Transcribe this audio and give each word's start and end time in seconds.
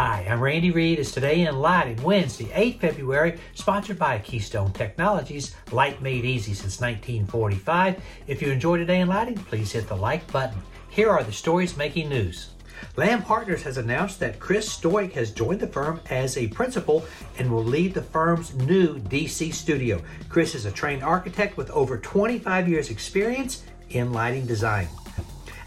Hi, 0.00 0.24
I'm 0.30 0.40
Randy 0.40 0.70
Reid. 0.70 1.00
It's 1.00 1.10
Today 1.10 1.40
in 1.40 1.58
Lighting, 1.58 2.00
Wednesday, 2.04 2.48
8 2.54 2.80
February, 2.80 3.40
sponsored 3.54 3.98
by 3.98 4.20
Keystone 4.20 4.70
Technologies, 4.70 5.56
light 5.72 6.00
made 6.00 6.24
easy 6.24 6.54
since 6.54 6.80
1945. 6.80 8.00
If 8.28 8.40
you 8.40 8.52
enjoy 8.52 8.76
Today 8.76 9.00
in 9.00 9.08
Lighting, 9.08 9.38
please 9.38 9.72
hit 9.72 9.88
the 9.88 9.96
like 9.96 10.30
button. 10.30 10.62
Here 10.88 11.10
are 11.10 11.24
the 11.24 11.32
stories 11.32 11.76
making 11.76 12.10
news. 12.10 12.50
Lam 12.94 13.22
Partners 13.22 13.64
has 13.64 13.76
announced 13.76 14.20
that 14.20 14.38
Chris 14.38 14.70
Stoic 14.70 15.14
has 15.14 15.32
joined 15.32 15.58
the 15.58 15.66
firm 15.66 16.00
as 16.10 16.36
a 16.36 16.46
principal 16.46 17.04
and 17.36 17.50
will 17.50 17.64
lead 17.64 17.92
the 17.92 18.00
firm's 18.00 18.54
new 18.54 19.00
DC 19.00 19.52
studio. 19.52 20.00
Chris 20.28 20.54
is 20.54 20.64
a 20.64 20.70
trained 20.70 21.02
architect 21.02 21.56
with 21.56 21.72
over 21.72 21.98
25 21.98 22.68
years 22.68 22.90
experience 22.90 23.64
in 23.90 24.12
lighting 24.12 24.46
design. 24.46 24.86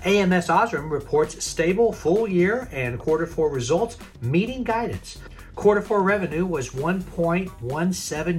AMS 0.03 0.47
Osram 0.47 0.89
reports 0.89 1.43
stable 1.43 1.93
full 1.93 2.27
year 2.27 2.67
and 2.71 2.97
quarter 2.97 3.27
four 3.27 3.51
results 3.51 3.97
meeting 4.19 4.63
guidance. 4.63 5.19
Quarter 5.53 5.83
four 5.83 6.01
revenue 6.01 6.43
was 6.43 6.71
1.17 6.71 7.51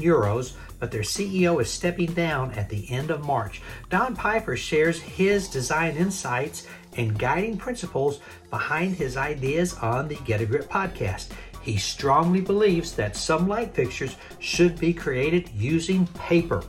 euros, 0.02 0.54
but 0.80 0.90
their 0.90 1.02
CEO 1.02 1.60
is 1.60 1.70
stepping 1.70 2.12
down 2.14 2.50
at 2.54 2.68
the 2.68 2.90
end 2.90 3.12
of 3.12 3.24
March. 3.24 3.62
Don 3.90 4.16
Piper 4.16 4.56
shares 4.56 5.00
his 5.00 5.46
design 5.46 5.94
insights 5.96 6.66
and 6.96 7.16
guiding 7.16 7.56
principles 7.56 8.18
behind 8.50 8.96
his 8.96 9.16
ideas 9.16 9.74
on 9.74 10.08
the 10.08 10.16
Get 10.24 10.40
a 10.40 10.46
Grip 10.46 10.68
podcast. 10.68 11.28
He 11.60 11.76
strongly 11.76 12.40
believes 12.40 12.92
that 12.94 13.14
some 13.14 13.46
light 13.46 13.72
fixtures 13.72 14.16
should 14.40 14.80
be 14.80 14.92
created 14.92 15.48
using 15.50 16.08
paper. 16.08 16.64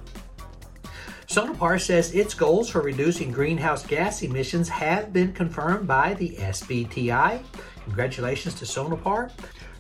Sonepar 1.33 1.81
says 1.81 2.13
its 2.13 2.35
goals 2.35 2.69
for 2.69 2.81
reducing 2.81 3.31
greenhouse 3.31 3.83
gas 3.83 4.21
emissions 4.21 4.69
have 4.69 5.11
been 5.11 5.33
confirmed 5.33 5.87
by 5.87 6.13
the 6.13 6.35
SBTI. 6.35 7.41
Congratulations 7.85 8.53
to 8.53 8.65
Sonepar. 8.65 9.31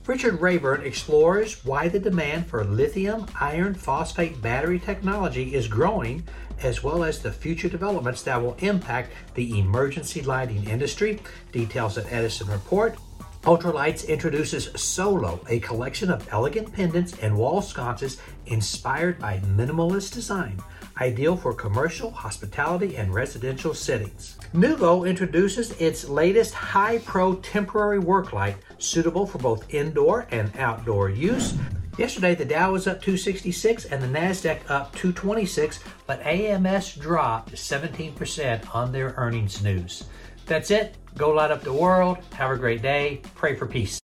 Richard 0.07 0.41
Rayburn 0.41 0.81
explores 0.81 1.63
why 1.63 1.89
the 1.89 1.99
demand 1.99 2.47
for 2.47 2.63
lithium 2.63 3.27
iron 3.39 3.75
phosphate 3.75 4.41
battery 4.41 4.79
technology 4.79 5.53
is 5.53 5.67
growing, 5.67 6.23
as 6.63 6.81
well 6.81 7.03
as 7.03 7.19
the 7.19 7.31
future 7.31 7.69
developments 7.69 8.23
that 8.23 8.41
will 8.41 8.55
impact 8.55 9.11
the 9.35 9.59
emergency 9.59 10.23
lighting 10.23 10.67
industry. 10.67 11.19
Details 11.51 11.99
at 11.99 12.11
Edison 12.11 12.47
Report. 12.47 12.97
Ultralights 13.43 14.07
introduces 14.07 14.69
Solo, 14.81 15.41
a 15.49 15.59
collection 15.59 16.09
of 16.09 16.25
elegant 16.31 16.71
pendants 16.71 17.19
and 17.21 17.35
wall 17.35 17.61
sconces 17.61 18.21
inspired 18.45 19.19
by 19.19 19.39
minimalist 19.39 20.13
design, 20.13 20.63
ideal 21.01 21.35
for 21.35 21.53
commercial, 21.53 22.09
hospitality, 22.09 22.95
and 22.95 23.13
residential 23.13 23.73
settings. 23.73 24.37
Nuvo 24.53 25.05
introduces 25.05 25.71
its 25.81 26.07
latest 26.07 26.53
high 26.53 26.99
pro 26.99 27.35
temporary 27.35 27.99
work 27.99 28.31
light, 28.31 28.55
suitable 28.77 29.27
for 29.27 29.39
both 29.39 29.73
indoor 29.73 30.25
and 30.31 30.55
outdoor 30.55 31.09
use. 31.09 31.53
Yesterday, 31.97 32.33
the 32.33 32.45
Dow 32.45 32.71
was 32.71 32.87
up 32.87 33.01
266 33.01 33.85
and 33.85 34.01
the 34.01 34.07
NASDAQ 34.07 34.61
up 34.67 34.95
226, 34.95 35.79
but 36.07 36.19
AMS 36.21 36.95
dropped 36.95 37.51
17% 37.51 38.73
on 38.73 38.91
their 38.91 39.13
earnings 39.15 39.61
news. 39.63 40.05
That's 40.47 40.71
it. 40.71 40.97
Go 41.15 41.29
light 41.29 41.51
up 41.51 41.61
the 41.61 41.71
world. 41.71 42.17
Have 42.33 42.49
a 42.49 42.57
great 42.57 42.81
day. 42.81 43.21
Pray 43.35 43.55
for 43.55 43.67
peace. 43.67 44.02